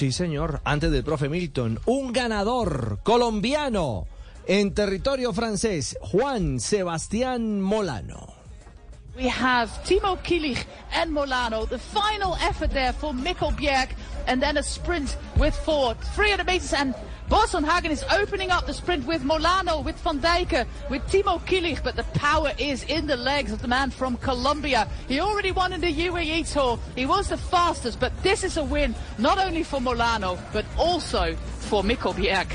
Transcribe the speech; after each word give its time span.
Sí, 0.00 0.12
señor, 0.12 0.62
antes 0.64 0.90
del 0.92 1.04
profe 1.04 1.28
Milton, 1.28 1.78
un 1.84 2.14
ganador 2.14 3.00
colombiano 3.02 4.06
en 4.46 4.72
territorio 4.72 5.34
francés, 5.34 5.98
Juan 6.00 6.58
Sebastián 6.58 7.60
Molano. 7.60 8.39
We 9.16 9.26
have 9.28 9.68
Timo 9.84 10.16
Kielich 10.22 10.64
and 10.92 11.12
Molano. 11.12 11.68
The 11.68 11.78
final 11.78 12.36
effort 12.36 12.70
there 12.70 12.92
for 12.92 13.12
Mikkel 13.12 13.52
Bjerg. 13.56 13.90
And 14.26 14.40
then 14.40 14.56
a 14.56 14.62
sprint 14.62 15.16
with 15.36 15.56
four. 15.56 15.94
300 15.94 16.46
meters 16.46 16.72
and 16.72 16.94
Boston 17.30 17.62
Hagen 17.62 17.92
is 17.92 18.04
opening 18.10 18.50
up 18.50 18.66
the 18.66 18.74
sprint 18.74 19.06
with 19.06 19.22
Molano, 19.22 19.84
with 19.84 19.96
Van 20.00 20.18
Dijken, 20.18 20.66
with 20.88 21.00
Timo 21.02 21.40
Kielich, 21.46 21.80
but 21.80 21.94
the 21.94 22.02
power 22.02 22.50
is 22.58 22.82
in 22.84 23.06
the 23.06 23.16
legs 23.16 23.52
of 23.52 23.62
the 23.62 23.68
man 23.68 23.90
from 23.90 24.16
Colombia. 24.16 24.88
He 25.06 25.20
already 25.20 25.52
won 25.52 25.72
in 25.72 25.80
the 25.80 25.92
UAE 25.92 26.52
Tour. 26.52 26.76
He 26.96 27.06
was 27.06 27.28
the 27.28 27.36
fastest, 27.36 28.00
but 28.00 28.12
this 28.24 28.42
is 28.42 28.56
a 28.56 28.64
win 28.64 28.96
not 29.18 29.38
only 29.38 29.62
for 29.62 29.78
Molano, 29.78 30.40
but 30.52 30.64
also 30.76 31.36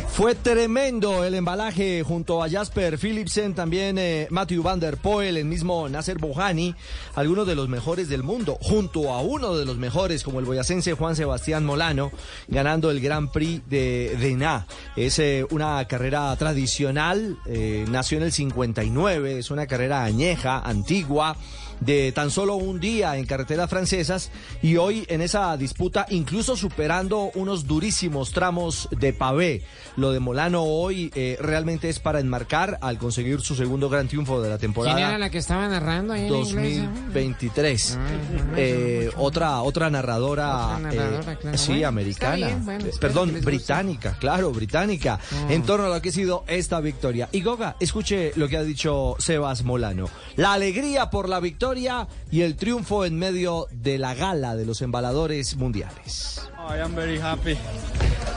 Fue 0.10 0.36
tremendo 0.36 1.24
el 1.24 1.36
embalaje 1.36 2.04
junto 2.04 2.44
a 2.44 2.50
Jasper 2.50 2.98
Philipsen, 2.98 3.56
también 3.56 3.98
eh, 3.98 4.28
Matthew 4.30 4.62
Van 4.62 4.82
Der 4.82 4.98
Poel, 4.98 5.38
el 5.38 5.46
mismo 5.46 5.88
Nasser 5.88 6.18
Bohani, 6.18 6.76
algunos 7.16 7.48
de 7.48 7.56
los 7.56 7.70
mejores 7.70 8.10
del 8.10 8.24
mundo, 8.24 8.58
junto 8.62 9.14
a 9.14 9.22
uno 9.22 9.56
de 9.56 9.64
los 9.64 9.78
mejores 9.78 10.22
como 10.22 10.42
el 10.42 10.46
boyacense 10.46 10.96
Juan 10.96 11.16
Sebastián 11.16 11.66
Molano, 11.66 12.12
ganando 12.50 12.92
el 12.92 13.00
Grand 13.00 13.32
Prix 13.32 13.62
de 13.70 14.18
Dena. 14.20 14.68
Es 14.98 15.18
eh, 15.20 15.46
una 15.50 15.86
carrera 15.88 16.36
tradicional, 16.36 17.38
eh, 17.46 17.86
nació 17.88 18.18
en 18.18 18.26
el 18.26 18.34
59, 18.34 19.40
es 19.40 19.50
una 19.50 19.66
carrera 19.66 20.04
añeja, 20.04 20.60
antigua, 20.60 21.38
de 21.80 22.12
tan 22.12 22.32
solo 22.32 22.56
un 22.56 22.80
día 22.80 23.18
en 23.18 23.26
carreteras 23.26 23.70
francesas 23.70 24.32
y 24.62 24.78
hoy 24.78 25.06
en 25.10 25.22
esa 25.22 25.56
disputa 25.58 26.06
incluso 26.10 26.56
superando 26.56 27.32
unos 27.36 27.68
durísimos 27.68 28.32
tramos 28.32 28.88
de 28.92 29.14
pavé. 29.14 29.64
Lo 29.98 30.12
de 30.12 30.20
Molano 30.20 30.64
hoy 30.64 31.12
eh, 31.16 31.38
realmente 31.40 31.90
es 31.90 32.00
para 32.00 32.20
enmarcar 32.20 32.78
al 32.82 32.98
conseguir 32.98 33.42
su 33.42 33.56
segundo 33.56 33.90
gran 33.90 34.08
triunfo 34.08 34.42
de 34.42 34.50
la 34.50 34.58
temporada. 34.58 34.96
¿Quién 34.96 35.08
era 35.10 35.18
la 35.18 35.30
que 35.30 35.38
estaba 35.38 35.68
narrando 35.68 36.14
ahí 36.14 36.24
en 36.24 36.30
2023. 36.30 38.00
Eh, 38.58 39.10
otra 39.18 39.62
otra 39.62 39.90
narradora, 39.90 40.76
Otra 40.76 40.80
narradora, 40.80 41.34
eh, 41.34 41.38
claro. 41.42 41.58
sí, 41.58 41.72
Bueno, 41.74 41.88
americana, 41.88 42.48
bien, 42.48 42.66
bueno, 42.66 42.86
perdón, 43.00 43.38
británica, 43.44 44.18
claro, 44.20 44.52
británica, 44.52 45.20
Oh. 45.48 45.52
en 45.52 45.64
torno 45.64 45.86
a 45.88 45.90
lo 45.90 46.02
que 46.02 46.10
ha 46.10 46.12
sido 46.12 46.44
esta 46.48 46.80
victoria. 46.80 47.30
Y 47.32 47.42
Goga, 47.42 47.76
escuche 47.80 48.32
lo 48.36 48.48
que 48.48 48.58
ha 48.58 48.64
dicho 48.64 49.16
Sebas 49.20 49.64
Molano. 49.64 50.10
La 50.36 50.54
alegría 50.54 51.10
por 51.10 51.28
la 51.30 51.40
victoria 51.40 51.65
y 52.32 52.42
el 52.42 52.56
triunfo 52.56 53.06
en 53.06 53.18
medio 53.18 53.68
de 53.72 53.98
la 53.98 54.14
gala 54.14 54.56
de 54.56 54.66
los 54.66 54.82
embaladores 54.82 55.56
mundiales. 55.56 56.42
I 56.70 56.80
am 56.80 56.96
very 56.96 57.20
happy. 57.20 57.58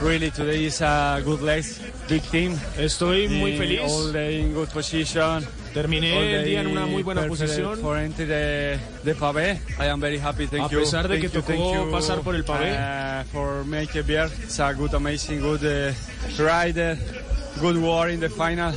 Really, 0.00 0.30
today 0.30 0.64
is 0.66 0.80
a 0.80 1.20
good 1.24 1.40
race, 1.42 1.80
big 2.08 2.22
team. 2.30 2.56
Estoy 2.78 3.28
muy 3.28 3.56
feliz. 3.56 3.80
All 3.90 4.12
day 4.12 4.40
in 4.40 4.54
good 4.54 4.68
position. 4.68 5.44
Terminé 5.74 6.16
All 6.16 6.24
el 6.24 6.44
día 6.44 6.60
en 6.60 6.68
una 6.68 6.86
muy 6.86 7.02
buena 7.02 7.26
posición. 7.26 7.78
The, 8.16 8.78
the 9.04 9.14
pavé. 9.14 9.60
I 9.78 9.86
am 9.88 10.00
very 10.00 10.18
happy. 10.18 10.46
Thank 10.46 10.66
A 10.66 10.68
you. 10.70 10.80
pesar 10.80 11.08
de 11.08 11.18
Thank 11.18 11.32
que 11.32 11.36
you, 11.36 11.42
tocó 11.42 11.74
you, 11.86 11.90
pasar 11.90 12.20
por 12.20 12.34
el 12.34 12.44
pavé. 12.44 12.72
uh, 12.72 13.24
for 13.32 13.64
make 13.64 14.02
beer. 14.06 14.30
It's 14.42 14.58
a 14.60 14.72
good, 14.72 14.94
amazing, 14.94 15.40
good 15.40 15.64
uh, 15.64 15.92
rider. 16.42 16.96
Good 17.60 17.76
war 17.78 18.08
in 18.08 18.20
the 18.20 18.28
final. 18.30 18.72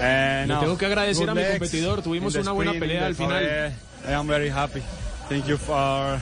And 0.00 0.48
Le 0.48 0.54
now, 0.54 0.60
tengo 0.60 0.76
que 0.78 0.86
agradecer 0.86 1.26
good 1.26 1.30
a 1.30 1.34
mi 1.34 1.42
competidor. 1.50 2.02
Tuvimos 2.02 2.34
una 2.34 2.52
buena 2.52 2.72
sprint, 2.72 2.80
pelea 2.92 3.06
al 3.06 3.14
final. 3.14 3.42
pavé. 3.44 3.72
I 4.08 4.12
am 4.12 4.26
very 4.26 4.48
happy. 4.50 4.82
Thank 5.28 5.46
you 5.46 5.56
for 5.56 6.18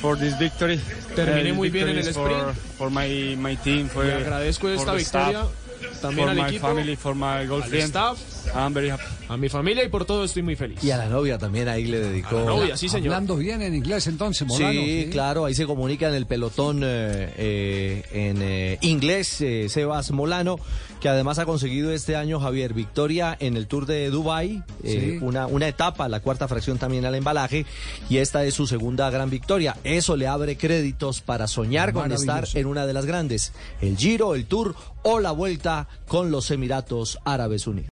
for 0.00 0.18
this 0.18 0.38
victory. 0.38 0.80
Terminé 1.14 1.52
Uh, 1.52 1.54
muy 1.54 1.70
bien 1.70 1.88
en 1.88 1.98
el 1.98 2.08
is 2.08 2.14
for- 2.14 2.30
sprint. 2.30 2.58
For, 2.76 2.90
my, 2.90 3.36
my 3.36 3.56
team. 3.56 3.88
For, 3.88 4.04
Le 4.04 4.14
agradezco 4.14 4.68
esta 4.68 4.92
victoria 4.92 5.44
staff, 5.44 6.00
también 6.02 6.28
al 6.28 6.36
my 6.36 6.42
equipo, 6.42 6.66
family, 6.68 6.96
for 6.96 7.14
my 7.14 7.46
al 7.46 7.80
staff, 7.82 8.18
I'm 8.56 8.72
very 8.74 8.90
happy. 8.90 9.02
a 9.28 9.36
mi 9.36 9.48
familia 9.48 9.84
y 9.84 9.88
por 9.88 10.04
todo 10.04 10.24
estoy 10.24 10.42
muy 10.42 10.56
feliz. 10.56 10.82
Y 10.82 10.90
a 10.90 10.96
la 10.96 11.08
novia 11.08 11.38
también 11.38 11.68
ahí 11.68 11.84
le 11.86 12.00
dedicó. 12.00 12.36
A 12.36 12.40
la 12.40 12.46
novia, 12.46 12.76
sí 12.76 12.88
señor. 12.88 13.14
Hablando 13.14 13.36
bien 13.36 13.62
en 13.62 13.74
inglés 13.74 14.06
entonces, 14.06 14.46
Molano. 14.46 14.72
Sí, 14.80 15.08
claro, 15.10 15.44
ahí 15.44 15.54
se 15.54 15.66
comunica 15.66 16.08
en 16.08 16.14
el 16.14 16.26
pelotón 16.26 16.82
eh, 16.84 17.32
eh, 17.36 18.02
en 18.12 18.38
eh, 18.42 18.78
inglés, 18.82 19.40
eh, 19.40 19.68
Sebas 19.68 20.10
Molano, 20.10 20.58
que 21.00 21.08
además 21.08 21.38
ha 21.38 21.44
conseguido 21.44 21.92
este 21.92 22.16
año, 22.16 22.40
Javier, 22.40 22.72
victoria 22.72 23.36
en 23.38 23.56
el 23.56 23.66
Tour 23.66 23.86
de 23.86 24.08
Dubai, 24.10 24.62
eh, 24.82 25.16
Sí. 25.18 25.18
una, 25.24 25.46
una 25.46 25.68
etapa, 25.68 26.08
la 26.08 26.20
cuarta 26.20 26.48
fracción 26.48 26.78
también 26.78 27.04
al 27.04 27.14
embalaje, 27.14 27.66
y 28.08 28.16
esta 28.18 28.44
es 28.44 28.54
su 28.54 28.66
segunda 28.66 29.10
gran 29.10 29.28
victoria. 29.30 29.76
Eso 29.84 30.16
le 30.16 30.26
abre 30.26 30.56
créditos 30.56 31.20
para 31.20 31.46
soñar 31.48 31.92
con 31.92 32.10
estar 32.12 32.46
en 32.54 32.66
una 32.66 32.86
de 32.86 32.92
las 32.94 33.04
grandes, 33.06 33.52
el 33.80 33.96
Giro, 33.96 34.34
el 34.34 34.46
Tour 34.46 34.74
o 35.02 35.20
la 35.20 35.32
Vuelta 35.32 35.86
con 36.08 36.30
los 36.30 36.50
Emiratos 36.50 37.18
Árabes 37.24 37.66
Unidos. 37.66 37.84